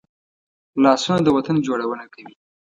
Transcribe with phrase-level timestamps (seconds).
[0.83, 2.35] لاسونه د وطن جوړونه کوي